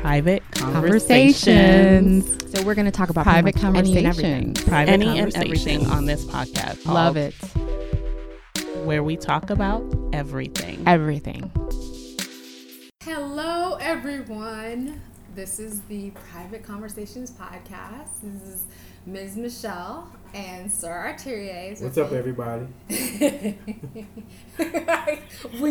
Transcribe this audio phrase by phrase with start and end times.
[0.00, 2.24] private conversations.
[2.24, 2.54] conversations.
[2.56, 4.44] So we're going to talk about Private pretty much any and everything.
[4.44, 4.68] conversations.
[4.68, 6.86] Private Any any and and everything on this podcast.
[6.86, 7.34] Love it.
[8.84, 9.82] Where we talk about
[10.12, 10.82] everything.
[10.86, 11.50] Everything.
[13.02, 15.00] Hello, everyone.
[15.34, 18.08] This is the Private Conversations podcast.
[18.22, 18.64] This is
[19.08, 19.36] Ms.
[19.36, 21.80] Michelle and Sir Arterier.
[21.82, 22.66] What's up, everybody?
[22.88, 22.90] we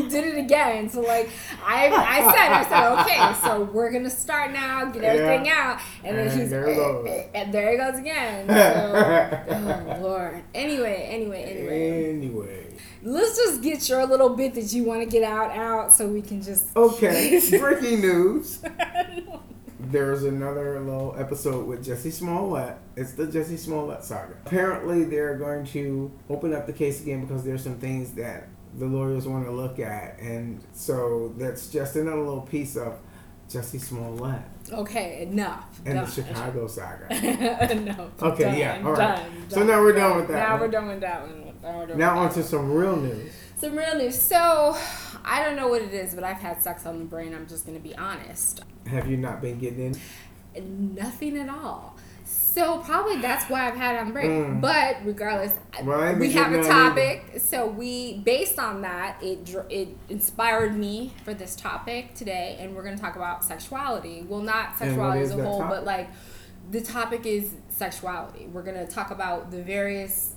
[0.09, 0.89] did it again.
[0.89, 1.29] So, like,
[1.63, 5.75] I, I said, I said, okay, so we're gonna start now, get everything Yeah.
[5.75, 7.25] out, and then And he's eh, eh, there it goes.
[7.35, 8.47] and there he goes again.
[8.49, 10.41] So, oh Lord.
[10.55, 12.09] Anyway, anyway, anyway.
[12.15, 12.63] Anyway,
[13.03, 16.23] Let's just get your little bit that you want to get out out, so we
[16.23, 16.75] can just.
[16.75, 17.39] okay.
[17.59, 18.59] Breaking news.
[19.91, 22.77] There's another little episode with Jussie Smollett.
[22.95, 24.33] It's the Jussie Smollett saga.
[24.45, 28.85] Apparently, they're going to open up the case again because there's some things that the
[28.85, 32.93] lawyers want to look at, and so that's just another little piece of
[33.49, 34.41] Jussie Smollett
[34.73, 35.79] Okay, enough.
[35.85, 36.05] and Done.
[36.05, 37.07] the Chicago saga.
[37.75, 38.11] no.
[38.21, 39.15] Okay, done, yeah, all right.
[39.17, 40.59] Done, So now we're done with that Now one.
[40.59, 41.53] we're done with that one.
[41.63, 43.31] Now, we're done Now with on to some real news.
[43.55, 44.21] some real news.
[44.21, 44.77] So,
[45.29, 47.33] I don't know what it is, but I've had sex on the brain.
[47.33, 48.61] I'm just gonna be honest.
[48.87, 49.93] Have you not been getting
[50.55, 50.95] in?
[50.95, 51.97] Nothing at all.
[52.25, 54.29] So probably that's why I've had it on the brain.
[54.29, 54.61] Mm.
[54.61, 56.67] But regardless, Well, we have a either.
[56.67, 57.33] topic.
[57.39, 62.83] So we, based on that, it it inspired me for this topic today, and we're
[62.83, 64.25] gonna talk about sexuality.
[64.27, 65.77] Well, not sexuality as a whole, topic?
[65.77, 66.09] but like
[66.71, 68.47] the topic is sexuality.
[68.47, 70.33] We're gonna talk about the various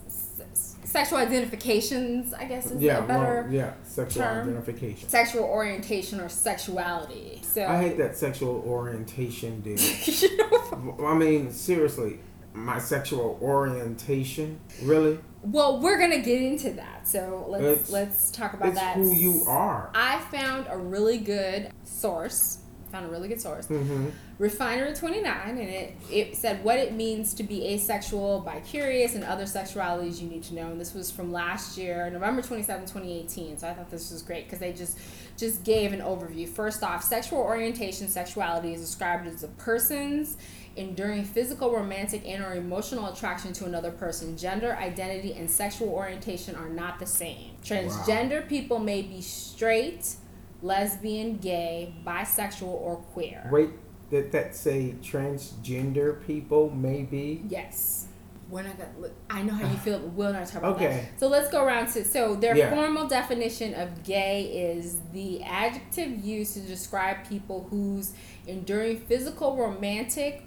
[0.90, 2.34] sexual identifications.
[2.34, 4.48] I guess is Yeah, a better well, yeah, sexual term.
[4.48, 5.08] identification.
[5.08, 7.40] sexual orientation or sexuality.
[7.42, 9.80] So I hate that sexual orientation dude.
[10.20, 12.18] You know, I mean, seriously,
[12.52, 15.18] my sexual orientation, really?
[15.42, 17.08] well, we're gonna get into that.
[17.08, 18.96] So let's It's- let's talk about It's that.
[18.96, 19.90] who you are.
[19.94, 22.58] I found a really good source.
[22.90, 23.66] Found a really good source.
[23.66, 29.22] hmm Refinery 29, and it, it said what it means to be asexual, bicurious, and
[29.22, 30.70] other sexualities you need to know.
[30.70, 33.58] And this was from last year, November 27, 2018.
[33.58, 34.98] So I thought this was great because they just
[35.36, 36.48] just gave an overview.
[36.48, 40.36] First off, sexual orientation, sexuality is described as a person's
[40.76, 44.36] enduring physical, romantic, and or emotional attraction to another person.
[44.36, 47.50] Gender, identity, and sexual orientation are not the same.
[47.64, 50.14] Transgender people may be straight,
[50.62, 53.48] lesbian, gay, bisexual, or queer.
[53.52, 53.70] Wait,
[54.10, 57.42] did that say transgender people, maybe?
[57.48, 58.06] Yes.
[58.48, 58.90] We're not gonna.
[58.98, 60.88] look, I know how you feel, but we're not talking about Okay.
[61.12, 61.20] that.
[61.20, 62.04] So let's go around to.
[62.04, 62.74] So their Yeah.
[62.74, 68.12] formal definition of gay is the adjective used to describe people whose
[68.48, 70.42] enduring physical, romantic,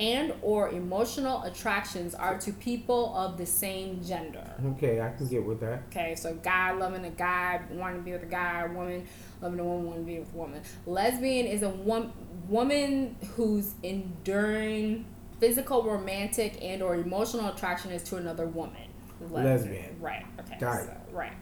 [0.00, 4.50] and or emotional attractions are to people of the same gender.
[4.76, 5.82] Okay, I can get with that.
[5.90, 9.06] Okay, so guy loving a guy, wanting to be with a guy, woman
[9.42, 10.62] loving a woman, wanting to be with a woman.
[10.86, 12.12] Lesbian is a wom-
[12.48, 15.04] woman whose enduring
[15.38, 18.89] physical, romantic, and or emotional attraction is to another woman.
[19.28, 19.96] Lesbian.
[20.00, 20.24] Right.
[20.40, 20.56] Okay.
[20.58, 21.32] So- right.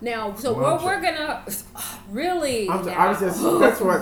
[0.00, 1.44] Now, so what we're gonna
[2.10, 2.68] really.
[2.70, 4.00] I'm, now- I was just, that's what,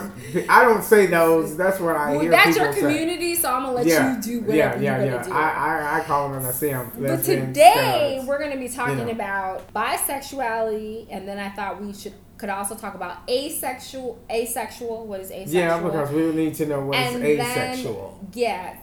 [0.49, 2.81] I don't say those, that's what I Well, hear that's your say.
[2.81, 5.13] community, so I'm gonna let yeah, you do whatever yeah, you're yeah.
[5.13, 5.33] gonna do.
[5.33, 6.93] I, I, I call them and I see them.
[6.99, 9.11] But today we're to be talking know.
[9.11, 14.19] about bisexuality, and then I thought we should could also talk about asexual.
[14.31, 15.07] Asexual.
[15.07, 15.55] What is asexual?
[15.59, 18.19] Yeah, because we need to know what is and asexual.
[18.21, 18.77] Then, yeah.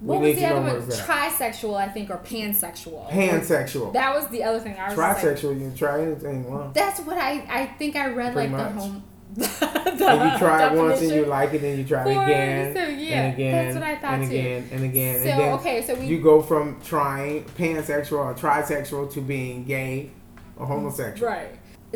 [0.00, 0.64] We What need was the to other one?
[0.80, 1.06] what is that.
[1.06, 3.10] Trisexual, I think, or pansexual.
[3.10, 3.92] Pansexual.
[3.92, 4.96] That was the other thing I was.
[4.96, 5.14] gonna.
[5.14, 6.74] Trisexual, you can try anything once.
[6.74, 8.82] That's what I I think I read Pretty like the much.
[8.82, 9.04] home.
[9.36, 9.42] And
[10.32, 12.82] you try it once and you like it, and you try it For- again, so,
[12.82, 14.36] yeah, and again, that's what I thought and too.
[14.36, 18.34] again, and again, So and then okay, so we you go from trying pansexual or
[18.34, 20.10] trisexual to being gay
[20.56, 21.30] or homosexual.
[21.30, 21.50] Right.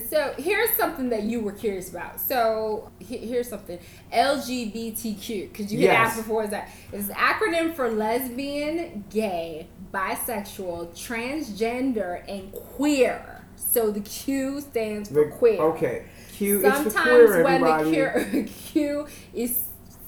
[0.08, 2.20] So here's something that you were curious about.
[2.20, 3.78] So here's something
[4.12, 5.98] LGBTQ because you had Yes.
[6.08, 6.44] asked before.
[6.44, 13.42] Is that is an acronym for lesbian, gay, bisexual, transgender, and queer.
[13.56, 15.60] So the Q stands for The- queer.
[15.62, 16.02] Okay,
[16.36, 17.90] Q is for Sometimes queer, when everybody.
[18.30, 19.56] the Q, Q is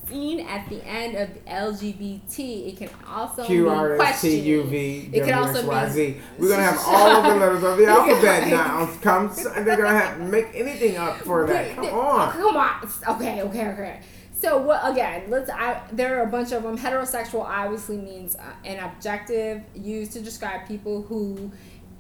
[0.09, 4.31] seen at the end of LGBT, it can also Q mean question.
[4.31, 7.35] T U V It can also X Y mean- We're gonna have all of the
[7.41, 8.87] letters of the alphabet now.
[9.03, 9.33] Come,
[9.65, 11.75] they're gonna have make anything up for that.
[11.77, 12.33] Come on.
[12.33, 12.89] Come on.
[13.17, 14.01] Okay, okay, okay.
[14.39, 15.25] So what again?
[15.29, 15.49] Let's.
[15.51, 16.77] I, there are a bunch of them.
[16.77, 21.51] Heterosexual obviously means uh, an objective used to describe people who,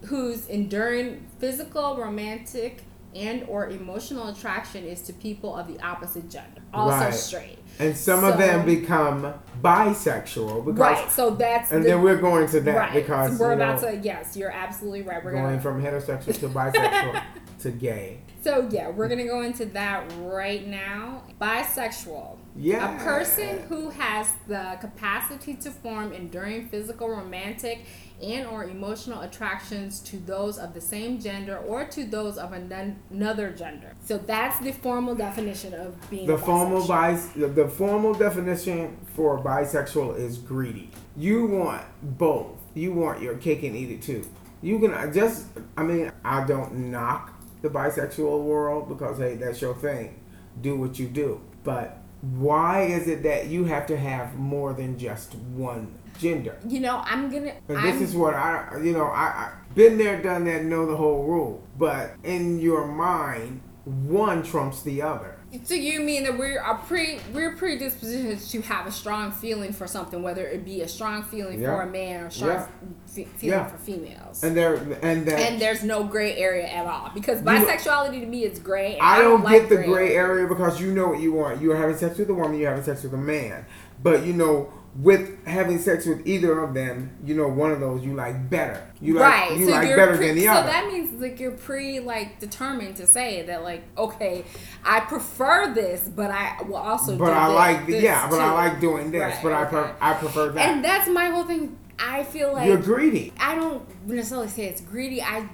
[0.04, 2.82] whose enduring physical, romantic,
[3.16, 6.60] and or emotional attraction is to people of the opposite gender.
[6.74, 7.14] Also Right.
[7.14, 7.58] straight.
[7.78, 11.10] And some of them become bisexual because, Right.
[11.10, 12.92] So that's and the- then we're going to that right.
[12.94, 13.96] because we're you know, about to.
[13.96, 15.24] Yes, you're absolutely right.
[15.24, 15.60] We're going gonna.
[15.60, 17.22] from heterosexual to bisexual
[17.60, 18.20] to gay.
[18.42, 21.22] So yeah, we're gonna go into that right now.
[21.40, 22.36] Bisexual.
[22.58, 22.96] Yeah.
[22.96, 27.84] A person who has the capacity to form enduring physical, romantic,
[28.22, 33.50] and or emotional attractions to those of the same gender or to those of another
[33.50, 33.92] gender.
[34.04, 40.18] So that's the formal definition of being The formal bis- the formal definition for bisexual
[40.18, 40.90] is greedy.
[41.16, 42.58] You want both.
[42.74, 44.26] You want your cake and eat it too.
[44.62, 49.74] You can just I mean, I don't knock the bisexual world because hey, that's your
[49.74, 50.20] thing.
[50.62, 51.42] Do what you do.
[51.62, 56.56] But why is it that you have to have more than just one gender?
[56.66, 57.54] You know, I'm gonna.
[57.68, 60.86] And I'm, this is what I, you know, I, I been there, done that, know
[60.86, 61.62] the whole rule.
[61.78, 65.36] But in your mind, one trumps the other.
[65.62, 69.86] So you mean that we're are pre we're predispositioned to have a strong feeling for
[69.86, 71.74] something, whether it be a strong feeling Yeah.
[71.76, 72.66] for a man or a strong Yeah.
[73.06, 73.66] fe- feeling Yeah.
[73.68, 74.42] for females.
[74.42, 78.42] And there, and that And there's no gray area at all because bisexuality to me
[78.44, 78.98] is gray.
[79.00, 81.62] I don't like get the gray area because you know what you want.
[81.62, 83.66] You're having sex with a woman, you're having sex with a man.
[84.02, 84.68] But you know,
[84.98, 88.82] with having sex with either of them, you know, one of those you like better.
[89.00, 89.58] You like right.
[89.58, 90.69] you so like better pre- than the so other.
[90.69, 94.44] that means like you're pre like determined to say that like okay,
[94.84, 97.16] I prefer this, but I will also.
[97.19, 99.22] but I thi- like this yeah, but I like doing this.
[99.22, 100.69] Right, but I pre- I prefer that.
[100.69, 101.78] And that's my whole thing.
[101.99, 103.32] I feel like You're greedy.
[103.38, 105.22] I don't necessarily say it's greedy.
[105.22, 105.49] I,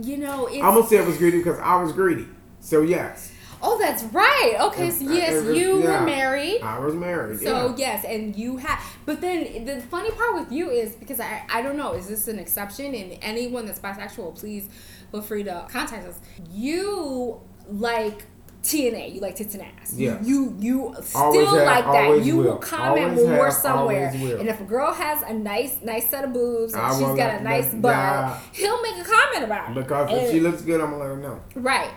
[0.00, 0.56] you know, it's.
[0.56, 2.28] I'm gonna say it was greedy because I was greedy.
[2.60, 3.32] So yes,
[3.66, 4.56] oh, that's right.
[4.60, 6.00] Okay, so yes, you yeah.
[6.00, 6.60] were married.
[6.62, 7.40] I was married.
[7.40, 7.74] So yeah.
[7.76, 8.80] yes, and you have.
[9.04, 12.28] But then the funny part with you is because I I don't know is this
[12.28, 12.94] an exception?
[12.94, 14.68] And anyone that's bisexual, please
[15.10, 16.20] feel free to contact us.
[16.50, 18.24] You like.
[18.66, 19.92] TNA, you like tits and ass.
[19.94, 20.18] You- Yeah.
[20.22, 22.24] You you still have, like that.
[22.24, 22.56] You will, will.
[22.56, 24.12] comment Always when we're have, somewhere.
[24.20, 24.40] will.
[24.40, 27.40] And if a girl has a nice nice set of boobs and I she's got
[27.40, 28.38] a nice butt, yeah.
[28.52, 29.74] he'll make a comment about it.
[29.74, 31.40] Because if she looks good, I'm gonna let her know.
[31.54, 31.90] Right.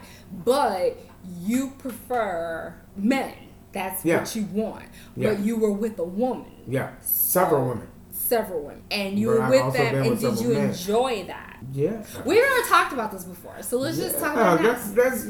[0.46, 0.98] But
[1.42, 3.34] you prefer men.
[3.72, 4.20] That's Yeah.
[4.20, 4.86] what you want.
[5.16, 5.30] Yeah.
[5.30, 7.88] But you were with a woman, Yeah, several women.
[8.12, 10.70] several women, and you But were with them, and with did you men.
[10.70, 11.58] enjoy that?
[11.74, 12.02] Yeah.
[12.26, 14.96] We've never talked about this before, so let's just talk about that's that.
[14.96, 15.26] that's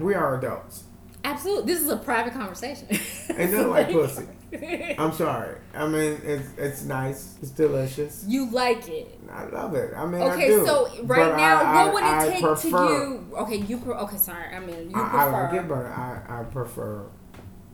[0.00, 0.84] we are adults.
[1.24, 1.72] Absolutely.
[1.72, 2.88] This is a private conversation.
[2.90, 4.26] Ain't nothing like pussy.
[4.98, 5.56] I'm sorry.
[5.74, 7.36] I mean, it's it's nice.
[7.40, 8.24] It's delicious.
[8.26, 9.18] You like it.
[9.30, 9.92] I love it.
[9.96, 10.66] I mean, I Okay, do.
[10.66, 13.26] so right But now, I- what would it I- I take to you?
[13.36, 13.78] Okay, you.
[13.94, 14.54] Okay, sorry.
[14.54, 15.16] I mean, you I, prefer.
[15.18, 17.06] I like it, but I I prefer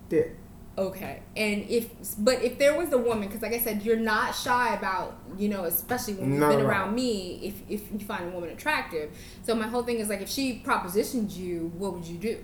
[0.09, 0.38] dick.
[0.79, 4.33] Okay, and if but if there was a woman, because like I said, you're not
[4.33, 6.67] shy about you know, especially when you've Not been all.
[6.67, 7.41] around me.
[7.43, 9.11] If if you find a woman attractive,
[9.43, 12.39] so my whole thing is like, if she propositioned you, what would you do?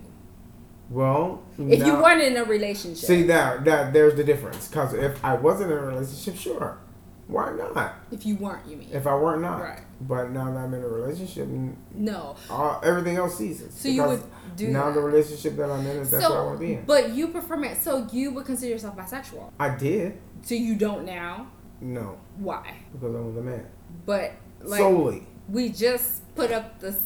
[0.91, 4.67] Well, If you weren't in a relationship, see that that there's the difference.
[4.67, 6.79] Because if I wasn't in a relationship, sure,
[7.27, 7.95] why not?
[8.13, 8.89] if you weren't, you mean?
[8.93, 9.81] If I weren't not, Right.
[10.01, 11.49] but now that I'm in a relationship,
[11.95, 12.37] no.
[12.51, 13.75] all, everything else ceases.
[13.75, 14.23] So you would
[14.57, 14.95] do now that.
[14.95, 16.85] the relationship that I'm in is that's what I want to be in.
[16.85, 17.77] but you prefer men.
[17.77, 19.51] So you would consider yourself bisexual.
[19.59, 21.49] I did So you don't now.
[21.81, 22.75] no Why?
[22.93, 23.67] because I was a man
[24.07, 24.33] But
[24.63, 25.27] like solely.
[25.49, 26.99] we just put up this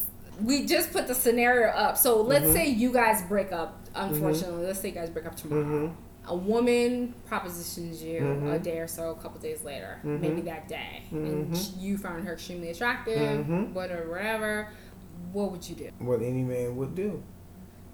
[0.42, 2.52] we just put the scenario up so let's Mhm.
[2.52, 5.92] say you guys break up unfortunately let's say you guys break up tomorrow Mhm.
[6.28, 8.54] A woman propositions you Mhm.
[8.54, 10.20] a day or so a couple days later Mhm.
[10.20, 11.56] maybe that day and Mhm.
[11.56, 13.72] sh- you found her extremely attractive Mhm.
[13.72, 14.68] whatever whatever
[15.32, 17.22] what would you do What any man would do.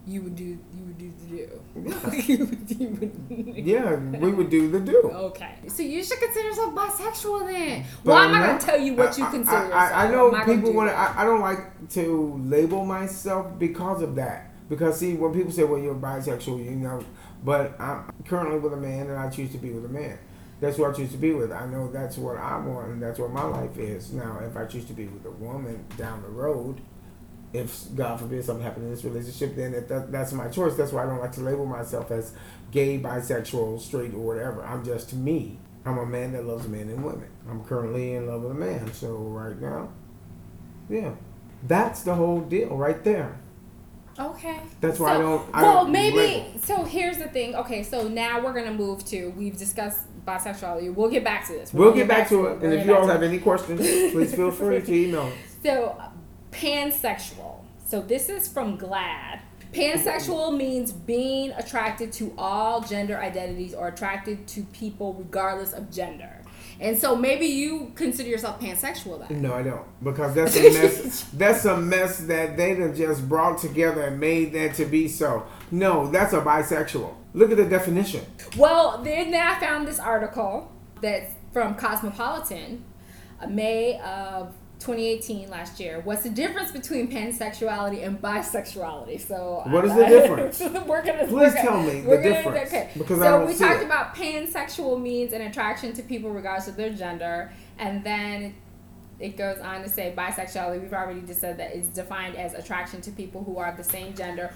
[0.07, 2.13] you would do you would do the do Yeah.
[2.29, 4.99] you would, you would, Yeah, we would do the do.
[5.31, 7.85] Okay, so you should consider yourself bisexual then.
[8.05, 9.93] But Why am I gonna not- tell you what you I- I- consider I, yourself?
[9.95, 10.95] I, I know people want to.
[10.97, 14.51] I, I don't like to label myself because of that.
[14.69, 17.01] Because see, when people say, "Well, you're bisexual," you know,
[17.45, 20.19] but I'm currently with a man, and I choose to be with a man.
[20.61, 21.53] That's who I choose to be with.
[21.53, 24.13] I know that's what I want, and that's what my life is.
[24.13, 26.81] Now, if I choose to be with a woman down the road,
[27.53, 30.75] if God forbid something happened in this relationship, then if that, that's my choice.
[30.75, 32.33] That's why I don't like to label myself as
[32.73, 34.65] gay, bisexual, straight, or whatever.
[34.65, 35.59] I'm just me.
[35.85, 37.29] I'm a man that loves men and women.
[37.49, 38.93] I'm currently in love with a man.
[38.93, 39.91] So right now,
[40.89, 41.15] yeah,
[41.63, 43.39] that's the whole deal right there.
[44.19, 44.61] Okay.
[44.81, 46.17] That's why I don't- I well, don't maybe.
[46.17, 46.45] label.
[46.63, 47.55] So here's the thing.
[47.57, 49.31] Okay, so now we're gonna move to.
[49.37, 50.95] We've discussed bisexuality.
[50.95, 51.73] We'll get back to this.
[51.75, 52.61] We'll gonna get back to it.
[52.61, 53.27] We'll And if you all have it.
[53.27, 53.81] any questions,
[54.13, 55.33] please feel free to email us.
[55.65, 55.97] So,
[56.53, 57.61] pansexual.
[57.87, 59.41] So this is from GLAAD.
[59.73, 66.43] Pansexual means being attracted to all gender identities or attracted to people regardless of gender.
[66.81, 69.43] And so maybe you consider yourself pansexual then.
[69.43, 69.87] No, I don't.
[70.03, 71.25] Because that's a mess.
[71.33, 75.47] that's a mess that they done just brought together and made that to be so.
[75.71, 77.15] No, that's a bisexual.
[77.33, 78.25] Look at the definition.
[78.57, 82.85] Well, then I found this article that's from Cosmopolitan,
[83.41, 86.01] uh, May of 2018 last year.
[86.05, 89.21] What's the difference between pansexuality and bisexuality?
[89.21, 90.61] So What is the difference?
[90.87, 92.91] we're gonna Please we're gonna- tell me the difference, okay.
[92.97, 93.87] because I so we talked it.
[93.87, 98.55] about pansexual means an attraction to people regardless of their gender, and then
[99.21, 100.83] it goes on to say bisexuality.
[100.83, 104.13] We've already just said that it's defined as attraction to people who are the same
[104.15, 104.53] gender.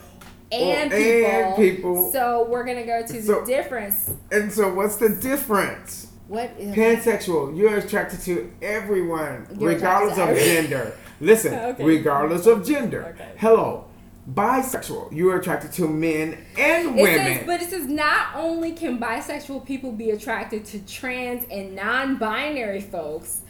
[0.50, 1.30] Oh, and, Well, people.
[1.30, 2.12] and people.
[2.12, 4.10] So we're gonna go to So- the difference.
[4.32, 6.08] And so, what's the difference?
[6.28, 10.96] What is Pansexual, you're attracted to everyone, You're regardless of gender.
[11.20, 11.84] Listen, Okay.
[11.84, 13.14] regardless of gender.
[13.14, 13.32] Okay.
[13.38, 13.86] Hello.
[14.32, 17.16] Bisexual, you're attracted to men and It women.
[17.38, 22.82] says, but it says not only can bisexual people be attracted to trans and non-binary
[22.82, 23.40] folks,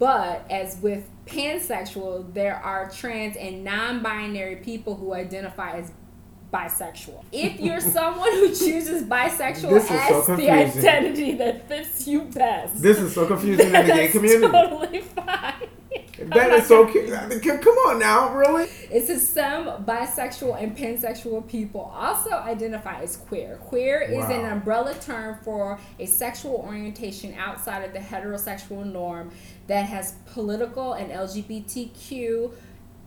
[0.00, 5.92] but as with pansexual, there are trans and non-binary people who identify as
[6.52, 7.24] bisexual.
[7.32, 12.98] If you're someone who chooses bisexual as so the identity that fits you best, this
[12.98, 14.52] is so confusing in the gay community.
[14.52, 15.68] totally fine.
[16.18, 17.10] That is so cute.
[17.10, 18.64] Come on now, really?
[18.90, 23.58] It says some bisexual and pansexual people also identify as queer.
[23.62, 29.30] Queer is an umbrella term for a sexual orientation outside of the heterosexual norm
[29.68, 32.52] that has political and LGBTQ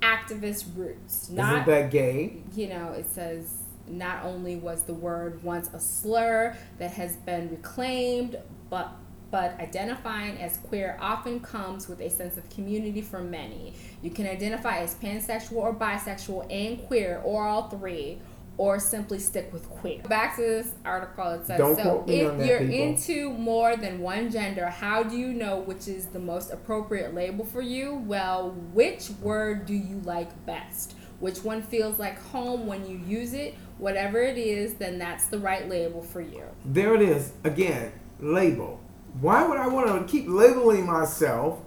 [0.01, 1.29] activist roots.
[1.29, 2.43] Not Isn't that gay?
[2.55, 7.49] you know, it says not only was the word once a slur that has been
[7.49, 8.37] reclaimed,
[8.69, 8.91] but
[9.31, 13.73] but identifying as queer often comes with a sense of community for many.
[14.01, 18.19] You can identify as pansexual or bisexual and queer or all three
[18.61, 20.03] or simply stick with queer.
[20.03, 22.75] Back to this article it says Don't so if you're people.
[22.75, 27.43] into more than one gender, how do you know which is the most appropriate label
[27.43, 27.95] for you?
[28.05, 30.93] Well, which word do you like best?
[31.19, 33.55] Which one feels like home when you use it?
[33.79, 36.43] Whatever it is, then that's the right label for you.
[36.63, 37.33] There it is.
[37.43, 38.79] Again, label.
[39.21, 41.57] Why would I want to keep labeling myself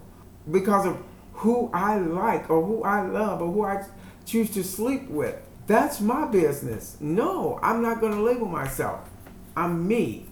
[0.49, 3.83] because of who I like or who I love or who I
[4.25, 5.35] choose to sleep with?
[5.67, 6.97] That's my business.
[6.99, 9.09] No, I'm not going to label myself.
[9.55, 10.27] I'm me.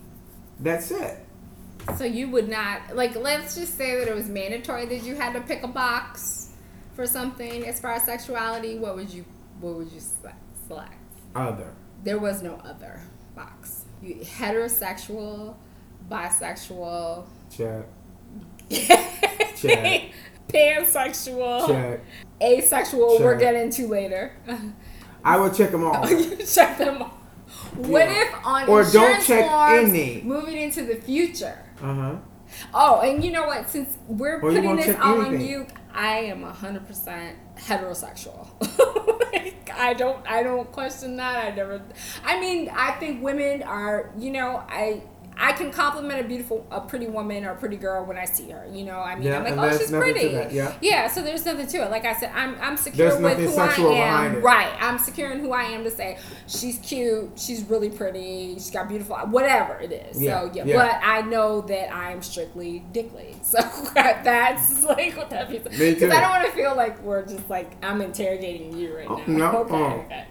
[0.59, 1.19] That's it.
[1.97, 5.33] So you would not like let's just say that it was mandatory that you had
[5.33, 6.51] to pick a box
[6.95, 9.25] for something as far as sexuality, what would you
[9.59, 9.99] what would you
[10.67, 10.93] select?
[11.35, 11.73] Other.
[12.03, 13.01] There was no other
[13.35, 13.85] box.
[14.01, 15.55] You heterosexual,
[16.09, 17.85] bisexual, Check.
[19.55, 20.11] Check.
[20.47, 22.01] pansexual, Check.
[22.41, 23.19] asexual.
[23.19, 23.39] We're Check.
[23.39, 24.33] getting to later.
[25.23, 26.09] I will check them all.
[26.09, 27.09] you check them all.
[27.75, 28.21] What Yeah.
[28.23, 30.21] if on Or don't check forms, any.
[30.23, 31.57] moving into the future?
[31.81, 32.15] Uh huh.
[32.73, 33.69] Oh, and you know what?
[33.69, 38.47] Since we're Or putting this all on you, I am hundred percent heterosexual.
[39.33, 41.45] Like, I don't, I don't question that.
[41.45, 41.81] I never.
[42.23, 44.11] I mean, I think women are.
[44.17, 45.01] You know, I.
[45.37, 48.49] I can compliment a beautiful, a pretty woman or a pretty girl when I see
[48.51, 48.65] her.
[48.71, 50.29] You know, I mean, Yeah, I'm like, oh, she's pretty.
[50.55, 50.73] yeah.
[50.81, 51.07] yeah.
[51.07, 51.91] So there's nothing to it.
[51.91, 54.41] Like I said, I'm, I'm secure There's with who I am.
[54.41, 54.71] Right.
[54.79, 58.87] I'm secure in who I am to say she's cute, she's really pretty, she's got
[58.89, 60.21] beautiful, whatever it is.
[60.21, 60.75] Yeah, So yeah, yeah.
[60.77, 63.35] but I know that I'm strictly dickly.
[63.43, 63.59] So
[63.93, 65.63] that's like what that means.
[65.63, 66.11] Because.
[66.11, 69.51] I don't want to feel like we're just like I'm interrogating you right Oh, now.
[69.51, 69.75] no, Okay.
[69.75, 70.25] Okay.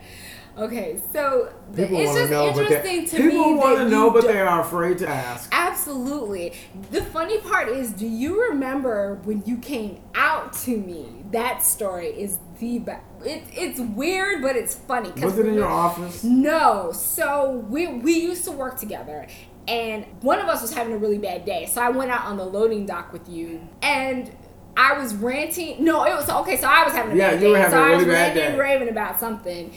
[0.59, 1.01] Okay.
[1.13, 3.31] So th- People it's just know, interesting they, to me.
[3.31, 5.49] people want to know, but they are afraid to ask.
[5.53, 6.53] Absolutely.
[6.91, 11.25] The funny part is, do you remember when you came out to me?
[11.31, 13.03] That story is the best.
[13.25, 15.11] It, it's weird, but it's funny.
[15.23, 16.23] Was it in your office?
[16.23, 16.93] No.
[16.93, 19.27] So we we used to work together,
[19.67, 21.67] and one of us was having a really bad day.
[21.67, 24.31] So I went out on the loading dock with you, and.
[24.75, 25.85] I was ranting.
[25.85, 26.57] No, it was okay.
[26.57, 27.51] So I was having a Yeah, bad you day.
[27.53, 28.59] were having so a I was really bad ranting day.
[28.59, 29.71] raving about something,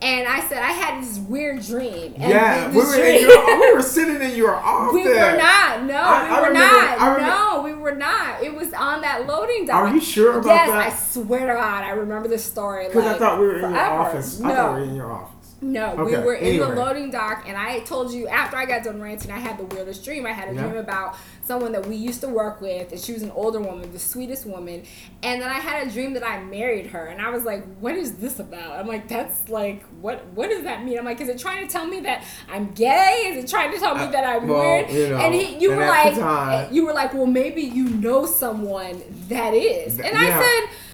[0.00, 2.14] and I said I had this weird dream.
[2.16, 4.94] And Yeah, the we were, dream- your, we were sitting in your office.
[4.94, 5.82] we were not.
[5.84, 7.20] No, I- we I were remember- not.
[7.56, 8.42] No, we were not.
[8.42, 9.88] It was on that loading dock.
[9.90, 10.88] Are you sure about yes, that?
[10.88, 12.86] Yes, I swear to God, I remember this story.
[12.88, 13.94] Because like, I thought we were in your forever.
[13.94, 14.38] office.
[14.40, 15.34] No, I thought we were in your office.
[15.60, 16.68] No, we Okay, were in anyway.
[16.68, 19.64] the loading dock, and I told you after I got done ranting, I had the
[19.64, 20.24] weirdest dream.
[20.26, 20.62] I had a Yeah.
[20.62, 23.90] dream about someone that we used to work with, and she was an older woman,
[23.92, 24.84] the sweetest woman.
[25.22, 27.94] And then I had a dream that I married her, and I was like, "What
[27.96, 30.24] is this about?" I'm like, "That's like, what?
[30.34, 32.22] What does that mean?" I'm like, "Is it trying to tell me that
[32.52, 33.32] I'm gay?
[33.34, 35.56] Is it trying to tell me Uh, that I'm well, weird?" you know, and he,
[35.58, 39.98] you and were like, time- you were like, "Well, maybe you know someone that is,"
[39.98, 40.38] and Yeah.
[40.38, 40.42] I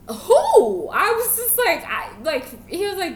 [0.09, 2.47] said, "Who?" I was just like, I like.
[2.69, 3.15] He was like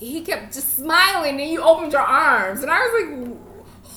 [0.00, 3.36] he kept just smiling and you opened your arms and I was like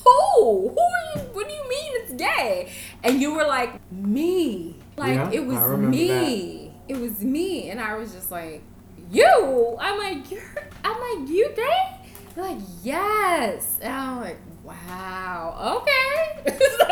[0.04, 0.68] who?
[0.68, 1.22] Who are you?
[1.32, 2.72] What do you mean it's gay?
[3.02, 4.76] And you were like, me.
[4.96, 6.72] Like Yeah, it was me.
[6.88, 7.70] It was me.
[7.70, 8.62] And I was just like,
[9.10, 9.76] you?
[9.80, 10.42] I'm like, you're
[10.84, 11.96] I'm like, you gay?
[12.34, 13.78] They're like, yes.
[13.80, 16.56] And I'm like, wow, okay.
[16.78, 16.86] so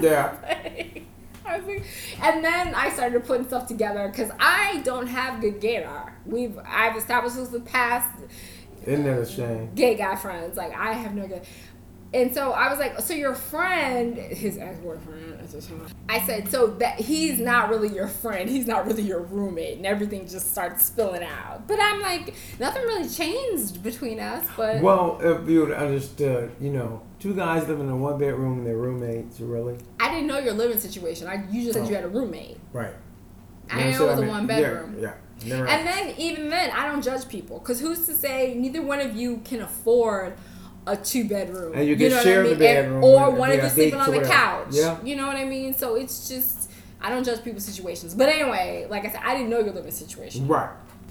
[0.00, 0.36] Yeah.
[0.42, 0.61] like,
[1.58, 1.84] Like,
[2.22, 6.12] and then I started putting stuff together because I don't have good gaydar.
[6.26, 8.08] We've I've established this with past
[8.86, 9.70] Isn't that a shame?
[9.74, 10.56] gay guy friends.
[10.56, 11.42] Like I have no good.
[12.14, 15.86] And so I was like, so your friend, his ex boyfriend at the time.
[16.10, 18.50] I said, so that he's not really your friend.
[18.50, 21.66] He's not really your roommate, and everything just starts spilling out.
[21.66, 24.46] But I'm like, nothing really changed between us.
[24.56, 28.18] But Well, if you would understood, uh, you know, two guys living in a one
[28.18, 29.78] bedroom and they're roommates, really?
[29.98, 31.28] I didn't know your living situation.
[31.28, 31.88] I you just said Oh.
[31.88, 32.58] you had a roommate.
[32.74, 32.92] Right.
[33.70, 34.96] I didn't know it was a one bedroom.
[34.98, 35.14] Yeah,
[35.44, 35.56] yeah.
[35.56, 35.66] Never.
[35.66, 39.16] And then even then, I don't judge people because who's to say neither one of
[39.16, 40.34] you can afford
[40.86, 42.52] a two bedroom, And you can know what share I the mean?
[42.52, 44.68] And- bedroom or one of you sleeping on the couch.
[44.72, 44.98] Yeah.
[45.04, 45.74] you know what I mean.
[45.74, 46.70] So it's just
[47.00, 48.14] I don't judge people's situations.
[48.14, 50.46] But anyway, like I said, I didn't know your living situation.
[50.48, 50.70] right.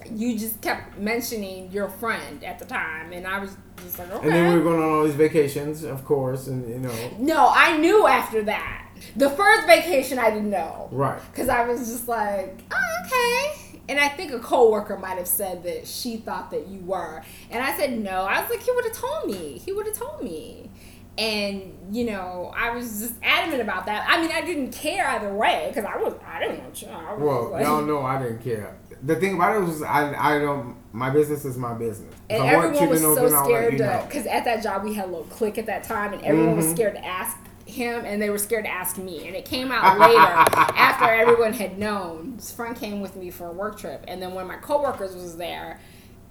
[0.09, 4.25] You just kept mentioning your friend at the time, and I was just like, okay.
[4.25, 7.51] And then we were going on all these vacations, of course, and you know, no,
[7.53, 8.87] I knew after that.
[9.15, 10.89] The first vacation, I didn't know.
[10.91, 11.21] right.
[11.31, 13.60] Because I was just like, oh, okay.
[13.89, 17.21] And I think a coworker might have said that she thought that you were.
[17.49, 18.23] And I said, no.
[18.23, 19.57] I was like, he would have told me.
[19.57, 20.69] He would have told me.
[21.17, 24.05] And, you know, I was just adamant about that.
[24.09, 26.87] I mean, I didn't care either way because I was, I didn't want you.
[26.87, 28.77] I Well, like, y'all know I didn't care.
[29.03, 30.77] The thing about it was, I, I don't.
[30.93, 32.13] My business is my business.
[32.29, 34.03] And everyone was so scared you know.
[34.07, 36.67] because at that job we had a little clique at that time, and everyone was
[36.67, 36.75] Mhm.
[36.75, 37.35] scared to ask
[37.71, 39.27] him, and they were scared to ask me.
[39.27, 40.17] And it came out later
[40.77, 42.33] after everyone had known.
[42.37, 45.15] His friend came with me for a work trip, and then one of my coworkers
[45.15, 45.79] was there,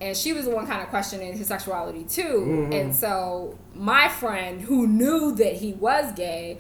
[0.01, 2.69] and she was the one kind of questioning his sexuality too.
[2.71, 2.75] Mhm.
[2.81, 6.59] And so my friend, who knew that he was gay,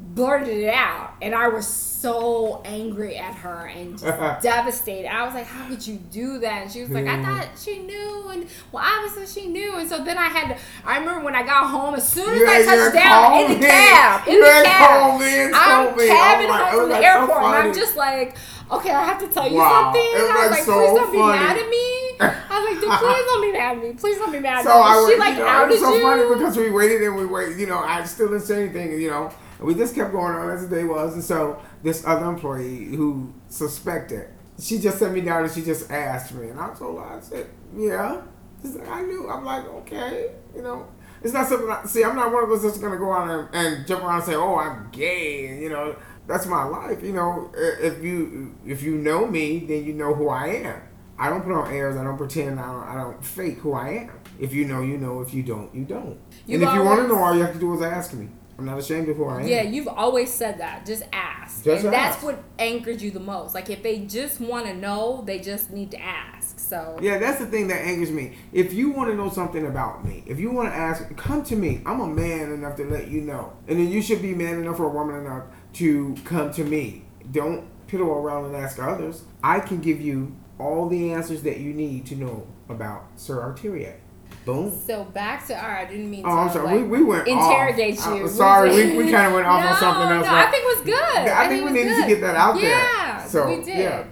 [0.00, 4.04] blurted it out, and I was so angry at her and just
[4.42, 5.06] devastated.
[5.12, 7.78] I was like, "How could you do that?" And she was like, "I thought she
[7.80, 10.62] knew, and well, obviously she knew." And so then I had to.
[10.84, 13.66] I remember when I got home, as soon as You I touched down in the
[13.66, 15.20] cab, in You the cab,
[15.54, 16.08] I'm me.
[16.08, 18.36] cabbing home oh, from the that's so airport, and I'm just like,
[18.72, 19.92] "Okay, I have to tell you Wow.
[19.92, 21.86] something." I was like, so "Please don't be mad at me."
[22.20, 23.92] I was like, "Dude, "Please don't be mad at me.
[23.92, 25.80] Please don't be mad at So me." I was, she like you know, it was
[25.80, 26.02] so you.
[26.02, 27.58] funny because we waited and we waited.
[27.60, 28.98] You know, I still didn't say anything.
[29.00, 31.12] You know, and we just kept going on as the day was.
[31.12, 35.90] And so this other employee who suspected, she just sent me down and she just
[35.90, 37.46] asked me, and I told her, I said,
[37.76, 38.22] yeah.
[38.62, 39.28] Like, I knew.
[39.28, 40.88] I'm like, okay, you know.
[41.22, 41.68] It's not something.
[41.70, 44.16] I, see, I'm not one of those that's gonna go out and, and jump around
[44.16, 45.94] and say, "Oh, I'm gay," and you know,
[46.26, 47.02] that's my life.
[47.02, 50.82] You know, if you if you know me, then you know who I am.
[51.18, 51.96] I don't put on airs.
[51.96, 52.58] I don't pretend.
[52.58, 54.10] I don't, I don't fake who I am.
[54.38, 55.20] If you know, you know.
[55.20, 56.18] If you don't, you don't.
[56.46, 58.28] You've and if you want to know, all you have to do is ask me.
[58.60, 59.48] I'm not ashamed of who I am.
[59.48, 60.84] Yeah, you've always said that.
[60.84, 61.64] Just ask.
[61.64, 63.54] Just and that's what anchored you the most.
[63.54, 66.58] Like if they just want to know, they just need to ask.
[66.58, 68.36] So Yeah, that's the thing that angers me.
[68.52, 71.56] If you want to know something about me, if you want to ask, come to
[71.56, 71.80] me.
[71.86, 73.54] I'm a man enough to let you know.
[73.66, 75.44] And then you should be man enough or woman enough
[75.74, 77.06] to come to me.
[77.32, 79.24] Don't piddle around and ask others.
[79.42, 84.00] I can give you all the answers that you need to know about Sir Arteriac.
[84.44, 84.72] Boom.
[84.86, 85.78] So back to our.
[85.78, 86.34] I didn't mean Oh, to.
[86.34, 86.64] I'm sorry.
[86.66, 88.16] like, we, we went interrogate off.
[88.18, 88.24] you.
[88.24, 90.24] Uh, sorry, we, we kind of went off no, on something else.
[90.24, 91.28] No, but I think it was good.
[91.28, 92.70] I think it we needed to get that out there.
[92.70, 93.78] Yeah, So, we did.
[93.78, 94.04] yeah.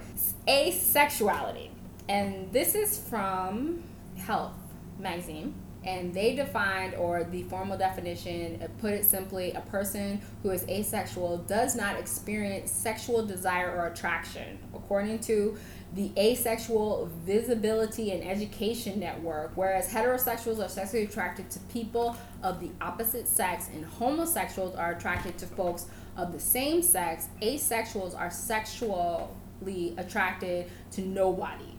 [0.47, 1.69] Asexuality,
[2.07, 3.83] and this is from
[4.17, 4.53] Health
[4.99, 5.53] magazine.
[5.85, 10.67] And they defined, or the formal definition, uh, put it simply, a person who is
[10.67, 14.59] asexual does not experience sexual desire or attraction.
[14.75, 15.57] According to
[15.93, 22.69] the Asexual Visibility and Education Network, whereas heterosexuals are sexually attracted to people of the
[22.79, 29.95] opposite sex and homosexuals are attracted to folks of the same sex, asexuals are sexually
[29.97, 31.75] attracted to nobody.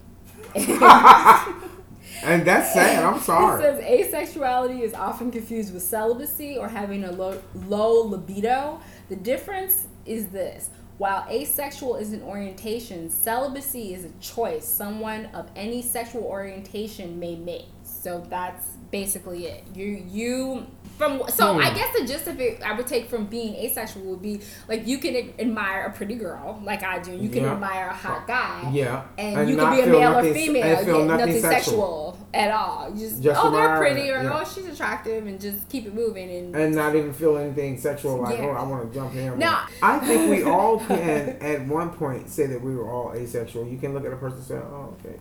[2.22, 3.04] And that's sad.
[3.04, 3.62] I'm sorry.
[3.64, 8.80] It says asexuality is often confused with celibacy or having a low, low libido.
[9.08, 10.70] The difference is this.
[11.00, 17.36] While asexual is an orientation, celibacy is a choice someone of any sexual orientation may
[17.36, 17.68] make.
[17.84, 19.64] So that's basically it.
[19.74, 20.66] You you
[21.00, 21.60] from so Hmm.
[21.60, 24.86] I guess the gist of it I would take from being asexual would be like
[24.86, 27.12] you can admire a pretty girl like I do.
[27.12, 27.52] You can Yeah.
[27.54, 29.02] admire a hot guy Yeah.
[29.16, 31.52] and, you not can be a male or female, and feel nothing, nothing, sexual.
[31.52, 32.18] sexual.
[32.34, 32.90] at all.
[32.94, 34.40] You just, Just oh, they're pretty, or yeah.
[34.40, 36.30] oh, she's attractive, and just keep it moving.
[36.30, 38.46] And, and not even feel anything sexual like Yeah.
[38.46, 39.38] oh I want to jump in.
[39.38, 39.56] No.
[39.82, 43.66] I think we all can at one point say that we were all asexual.
[43.66, 45.16] You can look at a person and say oh okay,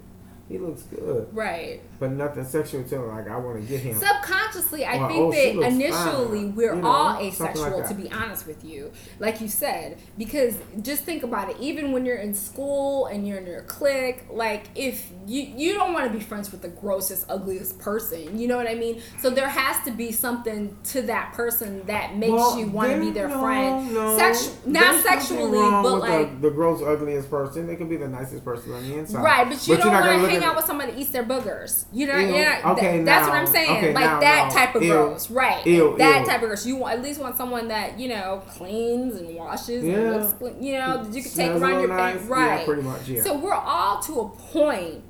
[0.49, 1.79] he looks good, Right.
[1.99, 3.07] but nothing sexual to him.
[3.07, 3.95] Like I want to get him.
[3.99, 6.55] Subconsciously, I Or, think oh, that initially fine.
[6.55, 8.91] we're You know, all asexual, like to be honest with you.
[9.19, 11.57] Like you said, because just think about it.
[11.59, 15.93] Even when you're in school and you're in your clique, like if you you don't
[15.93, 19.01] want to be friends with the grossest, ugliest person, you know what I mean?
[19.19, 22.99] So there has to be something to that person that makes Well, you want to
[22.99, 23.93] be their no, friend.
[23.93, 26.41] No, Sexu- not sexually, wrong but like.
[26.41, 27.67] the, the gross, ugliest person.
[27.67, 29.23] They can be the nicest person on the inside.
[29.23, 31.85] Right, but you you're don't want to hang out with somebody that eats their boogers.
[31.91, 32.33] You know, Ew.
[32.35, 32.61] yeah.
[32.71, 33.71] Okay, that's what I'm saying.
[33.77, 34.53] okay, like now- that now.
[34.65, 34.91] type of Ew.
[34.93, 35.65] gross, right?
[35.65, 36.65] Ew, that type of gross.
[36.65, 39.93] You want, at least want someone that you know cleans and washes Yeah.
[39.95, 42.29] and looks, clean, you know, that you can take around your little pants, nice.
[42.29, 42.59] right?
[42.59, 43.07] Yeah, pretty much.
[43.07, 45.03] Yeah, So we're all to a point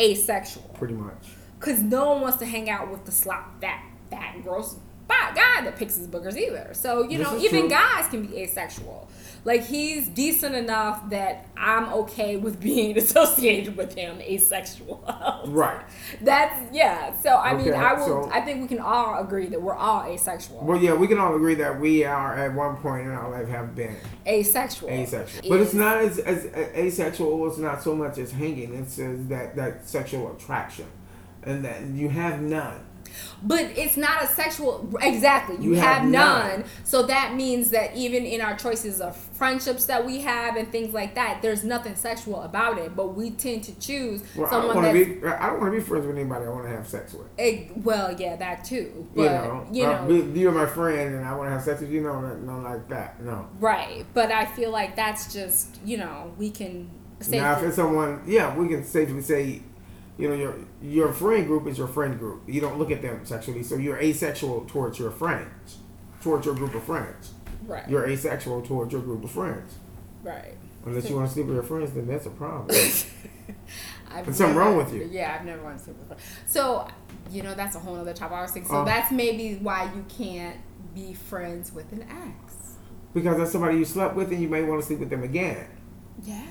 [0.00, 1.28] asexual pretty much.
[1.58, 4.76] because no one wants to hang out with the slop fat, fat, gross
[5.08, 6.70] fat guy that picks his boogers either.
[6.72, 7.68] So you This know, even true.
[7.70, 9.08] guys can be asexual.
[9.44, 15.02] Like he's decent enough that I'm okay with being associated with him asexual.
[15.46, 15.80] Right.
[16.20, 17.14] That's yeah.
[17.20, 18.24] So I mean, I will.
[18.24, 20.64] so- I think we can all agree that we're all asexual.
[20.64, 23.48] Well, yeah, we can all agree that we are at one point in our life
[23.48, 23.96] have been
[24.26, 24.90] asexual.
[24.90, 27.48] asexual, but it's not as, as asexual.
[27.48, 28.74] It's not so much as hanging.
[28.74, 30.86] It's as that that sexual attraction,
[31.42, 32.80] and that you have none.
[33.42, 34.88] But it's not a sexual.
[35.00, 35.56] Exactly.
[35.56, 36.60] You, You have, have none.
[36.60, 36.64] none.
[36.84, 40.92] So that means that even in our choices of friendships that we have and things
[40.92, 42.96] like that, there's nothing sexual about it.
[42.96, 45.26] But we tend to choose Well, I someone don't want to be.
[45.26, 47.26] I don't want to be friends with anybody I want to have sex with.
[47.38, 49.06] eh, well, yeah, that too.
[49.14, 51.80] But you know, you Uh, know, you're my friend, and I want to have sex
[51.80, 52.00] with you.
[52.00, 53.22] No, no, like that.
[53.22, 53.46] No.
[53.60, 54.04] right.
[54.14, 56.90] But I feel like that's just you know we can.
[57.28, 59.60] Now, if it's someone, yeah, we can safely say,
[60.18, 62.42] you know, your your friend group is your friend group.
[62.46, 65.78] You don't look at them sexually, so you're asexual towards your friends,
[66.22, 67.32] towards your group of friends.
[67.66, 67.88] right.
[67.88, 69.74] You're asexual towards your group of friends.
[70.22, 70.56] right.
[70.86, 72.68] Unless you want to sleep with your friends, then that's a problem.
[74.10, 75.06] I've There's something wrong with you.
[75.10, 76.18] Yeah, I've never wanted to sleep with.
[76.46, 76.88] So,
[77.30, 78.38] you know, that's a whole other topic.
[78.38, 78.84] I was thinking, so Oh.
[78.84, 80.56] that's maybe why you can't
[80.94, 82.76] be friends with an ex.
[83.12, 85.66] because that's somebody you slept with, and you may want to sleep with them again.
[86.24, 86.42] Yeah.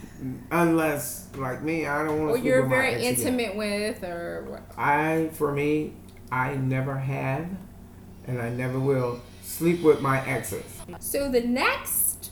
[0.51, 3.39] Unless, like me, I don't want to sleep you're with very ex again.
[3.39, 4.62] intimate with, or what?
[4.77, 5.93] I, for me,
[6.32, 7.47] I never have,
[8.25, 10.63] and I never will sleep with my exes.
[10.99, 12.32] So the next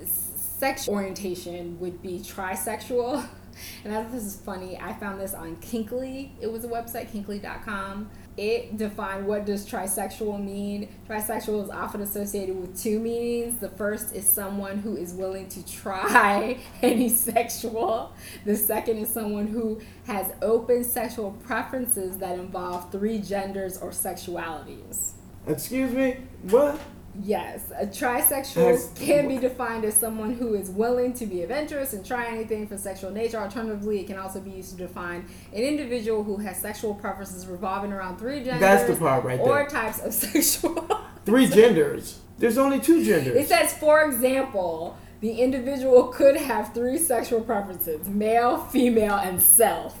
[0.00, 3.26] s- sexual orientation would be trisexual.
[3.84, 4.78] And I thought this is funny.
[4.80, 6.30] I found this on Kinkly.
[6.40, 8.08] It was a website, kinkly.com.
[8.38, 10.88] It defined what does trisexual mean.
[11.08, 13.58] Trisexual is often associated with two meanings.
[13.58, 18.14] The first is someone who is willing to try any sexual.
[18.44, 25.14] The second is someone who has open sexual preferences that involve three genders or sexualities.
[25.48, 26.18] Excuse me?
[26.42, 26.78] What?
[27.20, 32.06] Yes, a trisexual can be defined as someone who is willing to be adventurous and
[32.06, 33.38] try anything for sexual nature.
[33.38, 37.92] Alternatively, it can also be used to define an individual who has sexual preferences revolving
[37.92, 39.66] around three genders That's the part right or there.
[39.66, 40.86] types of sexual.
[41.24, 42.20] Three genders.
[42.38, 43.34] There's only two genders.
[43.36, 49.98] it says, for example, the individual could have three sexual preferences: male, female, and self.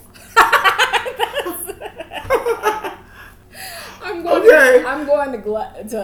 [4.00, 4.37] I'm going.
[4.48, 4.84] Okay.
[4.84, 5.98] I'm going to gla- to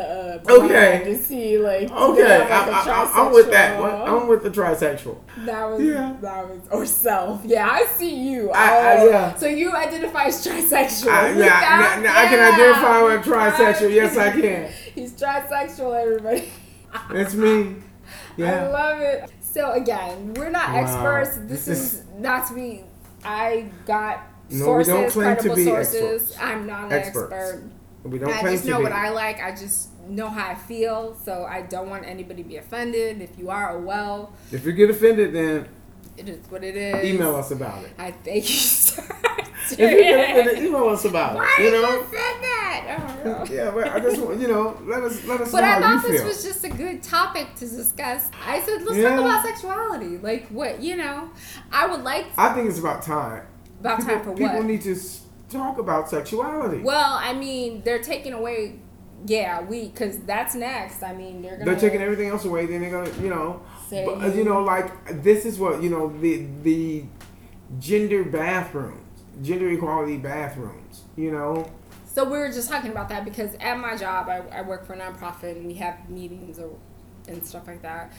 [0.48, 1.02] uh, Okay.
[1.04, 3.80] To see like to Okay, like, I, I'm with that.
[3.80, 5.18] I'm with the trisexual.
[5.44, 6.14] That was Yeah.
[6.20, 7.42] that was or self.
[7.44, 8.50] Yeah, I see you.
[8.50, 9.34] I- I- Oh, yeah.
[9.36, 11.08] So you identify as trisexual.
[11.10, 12.54] I, We yeah, got- n- n- I can yeah.
[12.54, 13.92] identify with trisexual.
[13.94, 14.70] Yes, I can.
[14.94, 16.48] He's trisexual, everybody.
[17.10, 17.76] It's me.
[18.38, 19.30] I love it.
[19.40, 20.80] So again, we're not Wow.
[20.80, 21.36] experts.
[21.48, 22.84] This, This is, not to be.
[23.24, 25.94] I got No, we sources, don't claim to be sources.
[25.94, 26.36] experts.
[26.40, 27.62] I'm not an expert.
[28.04, 29.40] We don't I just to know what I like.
[29.42, 31.16] I just know how I feel.
[31.24, 33.20] So I don't want anybody to be offended.
[33.22, 34.32] If you are, oh well.
[34.52, 35.66] If you get offended, then
[36.16, 37.04] It is what it is.
[37.04, 37.92] email us about it.
[37.98, 39.02] I thank you, sir.
[39.70, 41.64] If you get offended, email us about Why it.
[41.64, 41.90] You know.
[41.96, 42.98] you say that?
[43.00, 43.50] I don't.
[43.50, 45.78] Yeah, but I just want you know let us let us But know I how
[45.94, 46.28] you thought this feel.
[46.28, 48.28] was just a good topic to discuss.
[48.46, 49.10] I said, let's Yeah.
[49.16, 50.18] talk about sexuality.
[50.18, 51.30] Like what, you know?
[51.72, 53.46] I would like I think it's about time.
[53.80, 54.38] about people, time for what?
[54.38, 54.94] people need to
[55.50, 56.82] talk about sexuality.
[56.82, 58.80] well, I mean, they're taking away.
[59.26, 61.02] Yeah, we because that's next.
[61.02, 61.64] I mean, they're gonna.
[61.70, 62.66] They're taking everything else away.
[62.66, 66.08] Then they're gonna, you know, but, you you- know, like this is what you know
[66.20, 67.04] the the
[67.78, 69.00] gender bathrooms,
[69.42, 71.02] gender equality bathrooms.
[71.16, 71.70] You know,
[72.06, 74.92] So we were just talking about that because at my job, I, I work for
[74.92, 76.76] a nonprofit and we have meetings or
[77.28, 78.12] and stuff like that.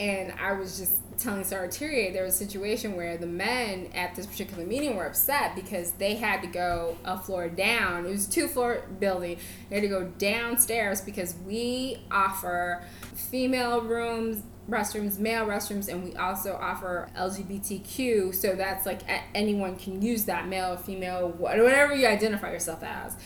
[0.00, 4.14] And I was just telling Sarah Thierry there was a situation where the men at
[4.14, 8.06] this particular meeting were upset because they had to go a floor down.
[8.06, 9.38] It was a two floor building.
[9.68, 12.84] They had to go downstairs because we offer
[13.14, 18.32] female rooms, restrooms, male restrooms, and we also offer LGBTQ.
[18.34, 19.00] So that's like
[19.34, 23.16] anyone can use that, male, female, whatever you identify yourself as.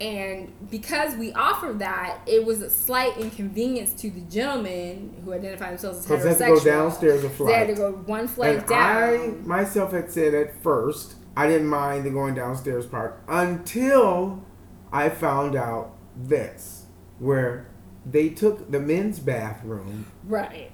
[0.00, 5.70] And because we offer that, it was a slight inconvenience to the gentleman who identified
[5.72, 6.48] themselves as Because they heterosexual.
[6.48, 9.44] had to go downstairs a They had to go one flight And down.
[9.44, 14.42] I myself had said at first I didn't mind the going downstairs part until
[14.92, 16.86] I found out this,
[17.18, 17.66] where
[18.04, 20.06] they took the men's bathroom.
[20.26, 20.70] Right.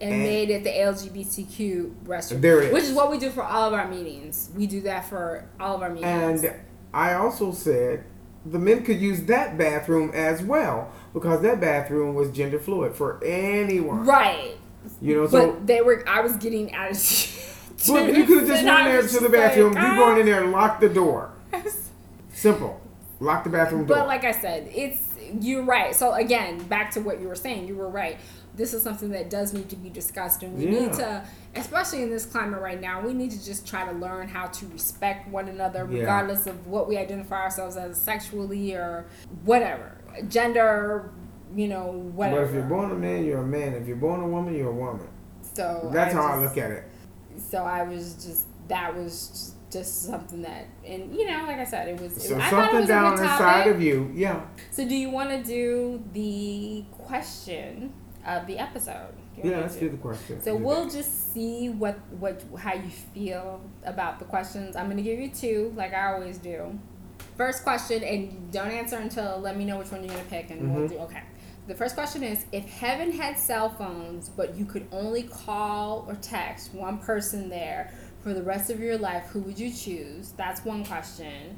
[0.00, 2.40] And, And- made it the LGBTQ restroom.
[2.40, 2.72] There it is.
[2.72, 4.50] Which is what we do for all of our meetings.
[4.56, 6.42] We do that for all of our meetings.
[6.42, 6.54] And
[6.92, 8.04] I also said
[8.44, 13.22] the men could use that bathroom as well because that bathroom was gender fluid for
[13.24, 14.04] anyone.
[14.04, 14.56] right.
[15.00, 17.40] You know, so but they were I was getting out attitude.
[17.88, 19.72] but you could have just went there to the just like, bathroom.
[19.74, 21.30] you "Ah." going in there and lock the door.
[22.32, 22.80] Simple.
[23.20, 23.98] Lock the bathroom door.
[23.98, 25.94] But like I said, it's you're right.
[25.94, 28.18] So again, back to what you were saying, you were right.
[28.54, 31.24] This is something that does need to be discussed, and we need to,
[31.56, 34.66] especially in this climate right now, we need to just try to learn how to
[34.68, 36.00] respect one another, Yeah.
[36.00, 39.06] regardless of what we identify ourselves as sexually or
[39.44, 39.92] whatever,
[40.28, 41.10] gender,
[41.54, 42.42] you know, whatever.
[42.42, 43.72] But if you're born a man, you're a man.
[43.72, 45.08] If you're born a woman, you're a woman.
[45.54, 46.84] so That's how I look at it.
[47.38, 51.64] So I was just that was just, just something that, and you know, like I
[51.64, 52.14] said, it was.
[52.22, 54.42] So I thought it something was a down inside of you, yeah.
[54.70, 57.92] So do you want to do the question
[58.26, 59.14] of the episode?
[59.42, 60.40] Yeah, let's do the question.
[60.42, 60.92] So Do we'll that.
[60.92, 64.76] just see what what how you feel about the questions.
[64.76, 66.78] I'm gonna give you two, like I always do.
[67.36, 70.74] First question, and don't answer until let me know which one you're gonna pick, and
[70.74, 70.90] we'll Mhm.
[70.90, 71.22] do okay.
[71.66, 76.14] The first question is: If heaven had cell phones, but you could only call or
[76.16, 80.32] text one person there for the rest of your life, who would you choose?
[80.36, 81.56] That's one question.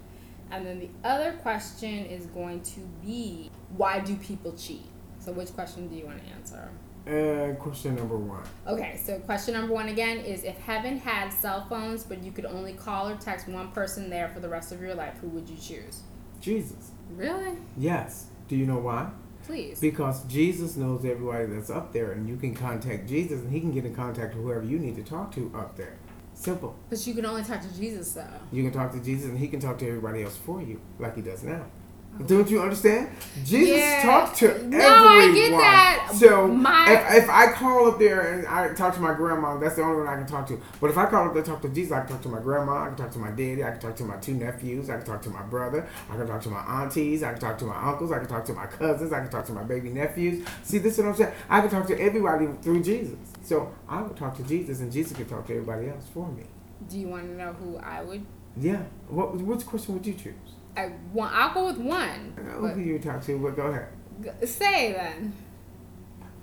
[0.50, 4.86] And then the other question is going to be: Why do people cheat?
[5.24, 6.70] So, which question do you want to answer?
[7.06, 8.42] Uh, question number one.
[8.66, 12.44] Okay, so question number one again is if heaven had cell phones, but you could
[12.44, 15.48] only call or text one person there for the rest of your life, who would
[15.48, 16.02] you choose?
[16.42, 16.90] Jesus.
[17.10, 17.56] Really?
[17.78, 18.26] Yes.
[18.48, 19.08] Do you know why?
[19.46, 19.80] Please.
[19.80, 23.72] Because Jesus knows everybody that's up there, and you can contact Jesus, and He can
[23.72, 25.96] get in contact with whoever you need to talk to up there.
[26.34, 26.76] Simple.
[26.90, 28.26] But you can only talk to Jesus, though.
[28.52, 31.16] You can talk to Jesus, and He can talk to everybody else for you, like
[31.16, 31.64] He does now.
[32.26, 33.08] Don't you understand?
[33.44, 34.02] Jesus Yeah.
[34.04, 34.78] talks to No.
[34.78, 36.10] I get that.
[36.14, 39.74] So My- if, if I call up there and I talk to my grandma, that's
[39.76, 40.60] the only one I can talk to.
[40.80, 42.38] But if I call up there and talk to Jesus, I can talk to my
[42.40, 44.96] grandma, I can talk to my daddy, I can talk to my two nephews, I
[44.98, 47.64] can talk to my brother, I can talk to my aunties, I can talk to
[47.64, 50.46] my uncles, I can talk to my cousins, I can talk to my baby nephews.
[50.62, 51.32] See, this is what I'm saying.
[51.50, 53.18] I can talk to everybody through Jesus.
[53.42, 56.44] So I would talk to Jesus, and Jesus could talk to everybody else for me.
[56.88, 58.24] Do you want to know who I would?
[58.56, 58.82] Yeah.
[59.08, 60.34] What which question would you choose?
[60.76, 61.32] I want.
[61.34, 62.34] I'll go with one.
[62.38, 63.88] I know who you talk to, but go ahead.
[64.48, 65.32] Say then.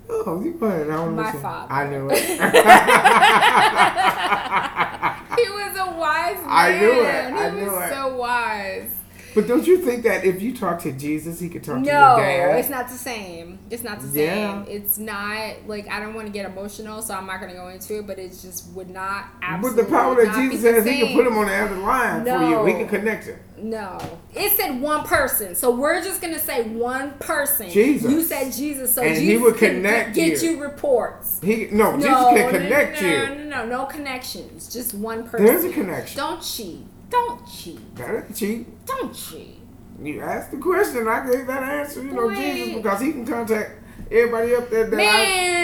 [0.08, 0.90] Oh, you go ahead.
[0.90, 1.40] I My listen.
[1.40, 1.72] father.
[1.72, 2.18] I knew it.
[5.38, 6.46] He was a wise man.
[6.48, 7.26] I knew it.
[7.26, 7.94] He I was it.
[7.94, 8.90] so wise.
[9.34, 12.16] But don't you think that if you talk to Jesus, he could talk to No,
[12.16, 12.52] your dad?
[12.52, 13.58] No, it's not the same.
[13.70, 14.64] It's not the Yeah.
[14.64, 14.76] same.
[14.76, 17.68] It's not like I don't want to get emotional, so I'm not going to go
[17.68, 18.06] into it.
[18.06, 19.26] But it just would not.
[19.62, 22.42] With the power that Jesus has, he can put him on the other line for
[22.42, 22.64] you.
[22.66, 23.38] He can connect it.
[23.58, 23.96] No,
[24.34, 27.70] it said one person, so we're just gonna say one person.
[27.70, 28.10] Jesus.
[28.10, 30.52] You said Jesus, so And Jesus he would can connect get you.
[30.52, 31.38] you reports.
[31.44, 33.16] He no, Jesus no, can connect no, you.
[33.16, 34.72] No, no, no, no connections.
[34.72, 35.46] Just one person.
[35.46, 36.16] There's a connection.
[36.16, 36.84] Don't cheat.
[37.12, 37.94] Don't cheat.
[37.96, 38.66] That ain't cheap.
[38.86, 39.58] Don't cheat.
[40.02, 42.02] You asked the question, I gave that answer.
[42.02, 42.34] You know.
[42.34, 43.70] Jesus, because he can contact
[44.10, 45.08] everybody up there that Man,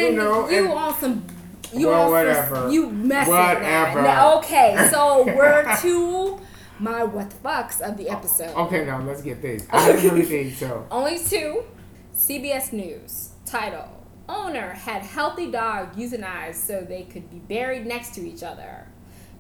[0.05, 1.27] I, you know, you and- on some.
[1.73, 2.55] You Well, whatever.
[2.55, 4.03] Some, you messing Whatever.
[4.03, 4.39] now.
[4.39, 6.41] Okay, so we're to
[6.79, 8.55] my what the fucks of the episode.
[8.57, 9.67] Okay, now let's get these.
[9.71, 11.65] I haven't heard these, so Only two.
[12.17, 13.31] CBS News.
[13.45, 13.89] Title
[14.29, 18.87] Owner had healthy dog euthanized so they could be buried next to each other.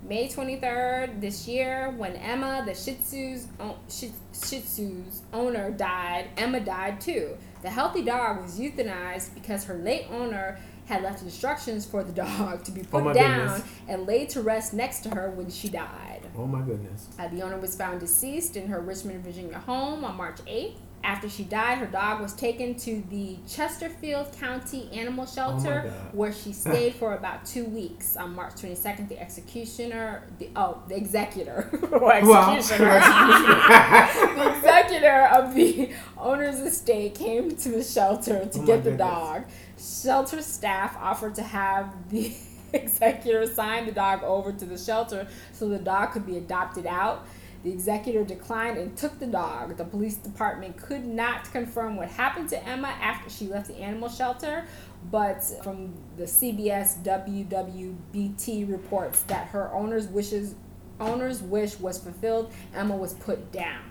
[0.02, 3.46] May 23rd this year, when Emma, the Shih Tzu's,
[3.90, 7.36] Shih, Shih Tzu's owner, died, Emma died too.
[7.62, 12.64] The healthy dog was euthanized because her late owner had left instructions for the dog
[12.64, 13.62] to be put Oh down goodness.
[13.88, 16.20] and laid to rest next to her when she died.
[16.36, 17.08] oh my goodness.
[17.18, 20.76] Uh, the owner was found deceased in her Richmond, Virginia home on March 8th.
[21.04, 26.32] After she died, her dog was taken to the Chesterfield County Animal Shelter, Oh where
[26.32, 28.16] she stayed for about two weeks.
[28.16, 33.00] On March 22nd, the executioner, the oh, the executor, or Well, executioner,
[34.36, 39.44] the executor of the owner's estate came to the shelter to Oh get the dog.
[39.78, 42.32] Shelter staff offered to have the
[42.72, 47.26] executor sign the dog over to the shelter so the dog could be adopted out.
[47.64, 49.76] The executor declined and took the dog.
[49.76, 54.08] The police department could not confirm what happened to Emma after she left the animal
[54.08, 54.64] shelter,
[55.10, 60.54] but from the CBS WWBT reports that her owner's wishes
[61.00, 62.52] owner's wish was fulfilled.
[62.74, 63.82] Emma was put down.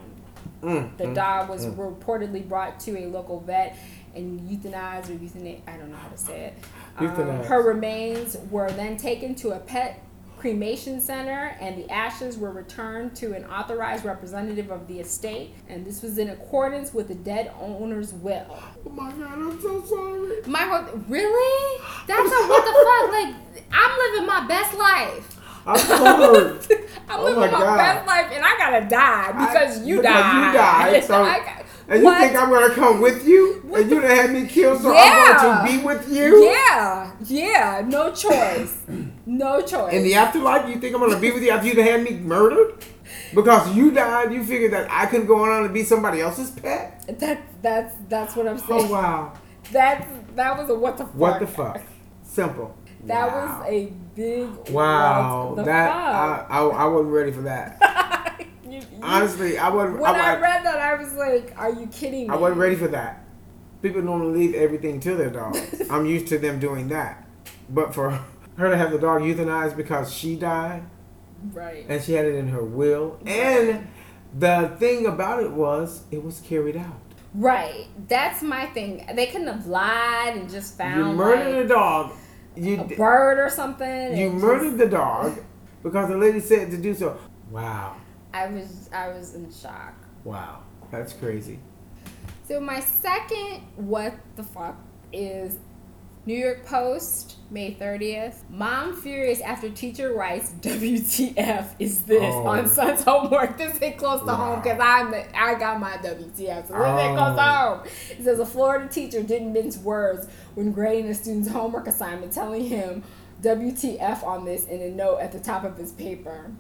[0.62, 1.16] Mm, The mm.
[1.16, 3.78] dog was reportedly brought to a local vet
[4.16, 5.62] and euthanized or euthanized.
[5.68, 6.54] I don't know how to say it.
[6.98, 7.08] Um,
[7.44, 10.04] her remains were then taken to a pet
[10.38, 15.54] cremation center, and the ashes were returned to an authorized representative of the estate.
[15.70, 18.46] And this was in accordance with the dead owner's will.
[18.86, 20.42] Oh my god, I'm so sorry.
[20.46, 21.82] My whole, really?
[22.08, 23.12] That's a what the fuck?
[23.18, 23.36] Like
[23.72, 25.34] I'm living my best life.
[25.66, 26.60] I'm sorry.
[27.10, 30.48] I'm Oh living my my, best life, and I gotta die because I- you died.
[30.48, 31.57] you died, so- I
[31.90, 32.20] And you What?
[32.20, 33.62] think I'm gonna come with you?
[33.74, 36.44] And you done had me killed, so I'm going to be with you?
[36.44, 38.78] Yeah, yeah, no choice,
[39.26, 39.94] no choice.
[39.94, 42.12] In the afterlife, you think I'm gonna be with you after you done had me
[42.18, 42.84] murdered?
[43.34, 47.06] Because you died, you figured that I couldn't go on and be somebody else's pet?
[47.20, 48.70] that that's that's what I'm saying.
[48.72, 49.34] Oh wow.
[49.72, 51.16] That that was a what the fuck.
[51.16, 51.82] What the fuck?
[52.24, 52.76] Simple.
[53.06, 53.60] That Wow.
[53.62, 55.48] was a big Wow.
[55.50, 56.52] What the That fuck?
[56.52, 57.78] I, I I wasn't ready for that.
[59.02, 62.30] Honestly, I wasn't when I, I, read that, I was like, "Are you kidding me?"
[62.30, 63.24] I wasn't ready for that.
[63.82, 65.82] People normally leave everything to their dogs.
[65.90, 67.28] I'm used to them doing that.
[67.70, 68.10] But for
[68.58, 70.84] her to have the dog euthanized because she died
[71.54, 71.86] Right.
[71.88, 73.20] and she had it in her will.
[73.26, 73.88] And
[74.38, 77.00] the thing about it was it was carried out.
[77.36, 77.88] Right.
[78.08, 79.08] That's my thing.
[79.14, 82.12] They couldn't have lied and just found you murdered like, a dog.
[82.56, 84.18] You a bird or something.
[84.18, 85.38] you murdered just- the dog
[85.84, 87.20] because the lady said to do so.
[87.52, 87.98] Wow.
[88.34, 89.94] I was I was in shock.
[90.24, 90.64] Wow.
[90.92, 91.60] That's crazy.
[92.48, 94.78] So my second what the fuck
[95.12, 95.58] is
[96.26, 98.36] New York Post, May 30th.
[98.50, 102.48] Mom furious after teacher writes WTF is this Oh.
[102.48, 103.58] on son's homework.
[103.58, 106.68] This hit close to home because I'm the, I got my WTF.
[106.68, 107.76] So this hit close to Oh.
[107.78, 107.88] home.
[108.20, 112.66] It says a Florida teacher didn't mince words when grading a student's homework assignment, telling
[112.66, 113.04] him
[113.42, 116.52] WTF on this in a note at the top of his paper.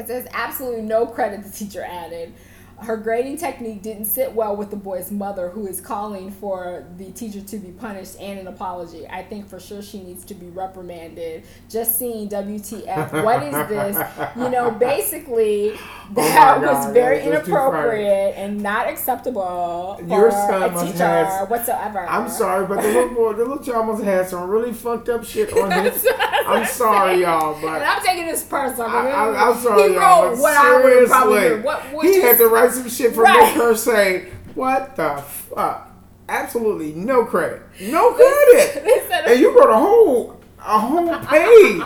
[0.00, 2.32] It says absolutely no credit the teacher added.
[2.78, 7.10] Her grading technique didn't sit well with the boy's mother, who is calling for the
[7.12, 9.06] teacher to be punished and an apology.
[9.06, 11.42] I think for sure she needs to be reprimanded.
[11.68, 13.98] Just seeing WTF, what is this?
[14.34, 15.72] You know, basically,
[16.14, 17.36] that Oh my was very too funny.
[17.36, 22.06] inappropriate and not acceptable for Your son a teacher have- whatsoever.
[22.08, 25.10] I'm sorry, but the little boy, the little child must have had some really fucked
[25.10, 26.02] up shit on his.
[26.46, 28.88] I'm sorry, y'all, And but I'm taking this personal.
[28.88, 30.30] I, I'm sorry, he y'all.
[30.30, 31.62] wrote what I would probably seriously.
[31.64, 33.54] What would he had to write some shit for Right.
[33.54, 35.88] her saying, "What the fuck."
[36.28, 38.84] Absolutely no credit, no credit,
[39.26, 41.82] and you wrote a whole a whole page.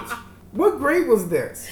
[0.52, 1.66] what grade was this?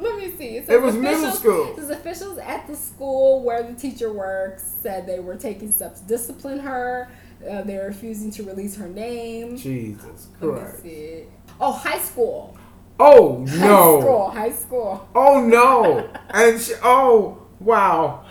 [0.00, 0.56] Let me see.
[0.58, 1.76] It, It was middle school.
[1.78, 6.06] It officials at the school where the teacher works said they were taking steps to
[6.08, 7.08] discipline her.
[7.48, 9.56] Uh, they're refusing to release her name.
[9.56, 10.82] Jesus Let me Christ!
[10.82, 11.24] see.
[11.60, 12.56] Oh, high school.
[13.00, 14.00] Oh High no!
[14.00, 14.30] school.
[14.30, 15.08] High school.
[15.14, 16.08] Oh no!
[16.34, 18.24] And she, oh wow!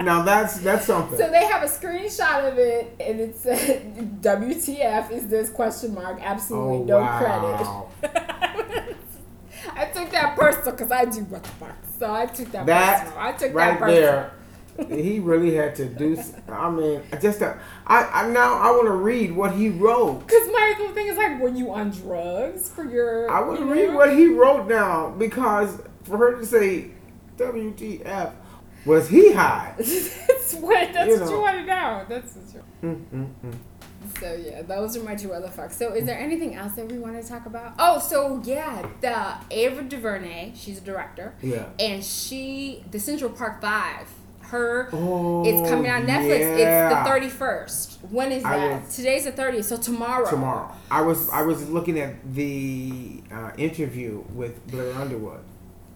[0.00, 1.18] Now that's that's something.
[1.18, 6.20] So they have a screenshot of it, and it said, "WTF is this question mark?
[6.22, 7.88] Absolutely Oh, no wow.
[8.00, 8.96] credit."
[9.74, 11.76] I took that personal because I do what the fuck.
[11.98, 13.18] So I took that, That personal.
[13.18, 14.02] I took right that personal.
[14.02, 14.32] there,
[14.88, 16.16] he really had to do.
[16.48, 20.26] I mean, just a, I, I now I want to read what he wrote.
[20.26, 23.30] Because my whole thing is like, were you on drugs for your?
[23.30, 23.96] I want to read know?
[23.96, 26.90] what he wrote now because for her to say
[27.36, 28.32] WTF,
[28.86, 29.74] was he high?
[29.78, 30.92] that's what.
[30.92, 32.06] That's You what you want to know.
[32.08, 32.88] That's what you.
[32.88, 33.54] Mm, mm, mm.
[34.18, 35.72] So yeah, those are my two other fucks.
[35.74, 37.74] So is there anything else that we want to talk about?
[37.78, 41.66] Oh, so yeah, the Ava DuVernay, she's a director, Yeah.
[41.78, 44.08] and she, the Central Park Five,
[44.52, 44.88] her.
[44.92, 46.58] Oh, It's coming on Netflix.
[46.58, 47.98] It's the thirty first.
[48.10, 48.82] When is I that?
[48.84, 49.66] was- Today's the thirtieth.
[49.66, 50.28] So tomorrow.
[50.28, 55.40] Tomorrow, I was I was looking at the uh, interview with Blair Underwood.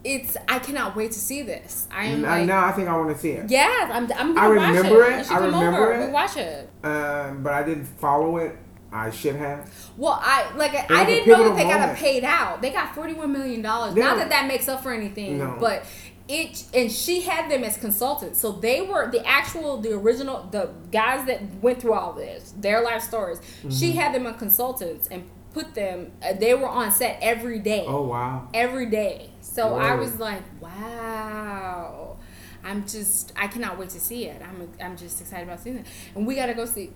[0.05, 0.37] It's.
[0.49, 1.89] I cannot wait to see this.
[1.91, 2.47] I am And like.
[2.47, 3.51] now I think I want to see it.
[3.51, 4.05] Yes, I'm.
[4.13, 5.21] I'm gonna I watch remember it.
[5.21, 5.31] it.
[5.33, 5.93] I remember over.
[5.95, 6.07] it.
[6.07, 6.71] We watch it.
[6.85, 8.57] Um, but I didn't follow it.
[8.93, 9.69] I should have.
[9.97, 11.99] Well, I like I, It didn't know that they got moment.
[11.99, 12.63] paid out.
[12.63, 13.97] They got forty one million dollars.
[13.97, 14.05] Yeah.
[14.05, 15.57] Not that that makes up for anything, No.
[15.59, 15.85] but
[16.29, 18.41] it and she had them as consultants.
[18.41, 22.83] So they were the actual, the original, the guys that went through all this, their
[22.83, 23.41] life stories.
[23.63, 23.99] She Mm-hmm.
[23.99, 26.13] had them on consultants and put them.
[26.23, 27.85] Uh, they were on set every day.
[27.87, 28.49] Oh wow.
[28.53, 29.31] every day.
[29.41, 32.17] So I was like, wow.
[32.65, 34.43] I'm just, I cannot wait to see it.
[34.43, 35.87] I'm, I'm just excited about seeing it.
[36.17, 36.93] And we gotta go see.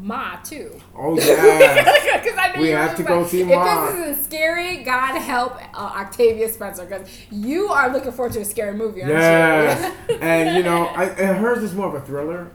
[0.00, 0.80] Ma too.
[0.96, 2.20] Oh yeah.
[2.20, 3.88] Because I We have to go see Ma.
[3.88, 8.40] If this isn't scary, God help uh, Octavia Spencer because you are looking forward to
[8.40, 9.94] a scary movie, aren't yes.
[10.08, 10.14] you?
[10.20, 12.50] and you know, I, and hers is more of a thriller.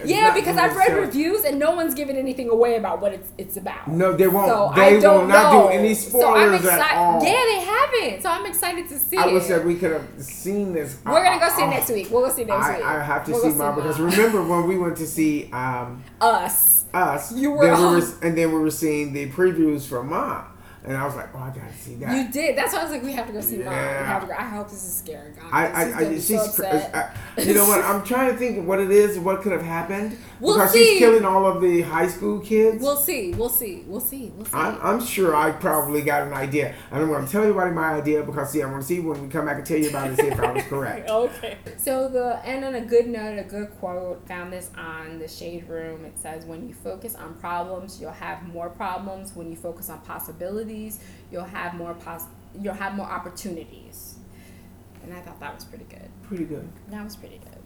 [0.00, 3.12] It's yeah, because I've read necessarily- reviews and no one's giving anything away about what
[3.12, 3.88] it's it's about.
[3.88, 4.48] No, they won't.
[4.48, 5.62] So they I will don't not know.
[5.62, 7.22] do any So spoilers at all.
[7.24, 8.22] Yeah, they haven't.
[8.22, 9.34] So I'm excited to see I it.
[9.34, 10.98] wish that we could have seen this.
[11.06, 12.08] We're gonna go see it next week.
[12.10, 12.84] We'll go see it next I, week.
[12.84, 16.02] I have to We'll see go Ma because remember when we went to see um,
[16.20, 16.73] us.
[16.94, 20.44] Us, You were then we were, and then we were seeing the previews for Ma,
[20.84, 22.14] and I was like, oh, I gotta see that.
[22.26, 22.56] You did.
[22.58, 23.70] That's why I was like, we have to go see Ma.
[23.70, 24.06] We Yeah.
[24.06, 24.34] have to go.
[24.34, 25.32] I hope this is scary.
[25.32, 26.94] God, I, I, I, she's, so upset.
[27.36, 27.82] I, you know what?
[27.84, 30.84] I'm trying to think of what it is, what could have happened We'll because see.
[30.84, 32.82] she's killing all of the high school kids.
[32.82, 33.32] We'll see.
[33.32, 33.84] We'll see.
[33.86, 34.30] We'll see.
[34.36, 34.52] We'll see.
[34.52, 36.74] I'm, I'm sure I probably got an idea.
[36.90, 39.22] And I'm going to tell everybody my idea because, see, I want to see when
[39.22, 41.08] we come back and tell you about it and see if I was correct.
[41.24, 41.56] Okay.
[41.78, 44.26] So the end on a good note, a good quote.
[44.28, 46.04] Found this on the Shade Room.
[46.04, 49.34] It says, "When you focus on problems, you'll have more problems.
[49.34, 50.73] When you focus on possibilities,
[51.30, 52.26] you'll have more pos-
[52.60, 54.14] You'll have more opportunities."
[55.02, 56.08] And I thought that was pretty good.
[56.22, 56.66] Pretty good.
[56.88, 57.58] That was pretty good.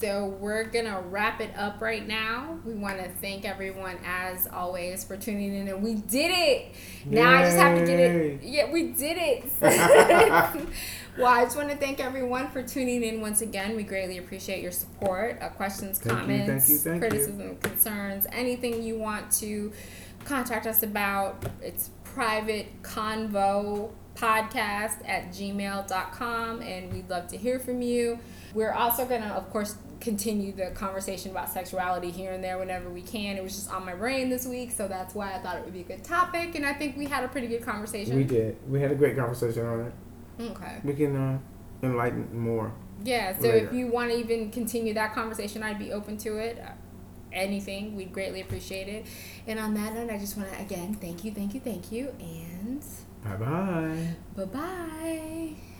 [0.00, 2.58] So we're gonna wrap it up right now.
[2.64, 6.74] We want to thank everyone as always for tuning in, and we did it.
[7.06, 8.42] Now I just have to get it.
[8.42, 8.48] Yay.
[8.50, 9.44] Yeah, we did it.
[11.18, 13.74] well, I just want to thank everyone for tuning in once again.
[13.76, 15.38] We greatly appreciate your support.
[15.40, 17.08] Uh, questions, Thank you, comments, thank you, thank you.
[17.08, 19.72] criticism, concerns, anything you want to
[20.24, 21.42] contact us about.
[21.62, 28.18] It's private convo podcast at gmail.com and we'd love to hear from you.
[28.54, 32.88] We're also going to, of course, continue the conversation about sexuality here and there whenever
[32.88, 33.36] we can.
[33.36, 35.74] It was just on my brain this week, so that's why I thought it would
[35.74, 38.16] be a good topic, and I think we had a pretty good conversation.
[38.16, 38.56] We did.
[38.66, 39.92] We had a great conversation on it.
[40.40, 40.78] Okay.
[40.84, 41.38] We can uh,
[41.82, 42.72] enlighten more.
[43.04, 43.66] Yeah, so Later.
[43.66, 46.64] if you want to even continue that conversation, I'd be open to it.
[47.36, 49.06] Anything, we'd greatly appreciate it.
[49.46, 52.14] And on that note, I just want to again thank you, thank you, thank you,
[52.18, 52.82] and
[53.22, 54.08] Bye bye.
[54.36, 55.75] bye bye.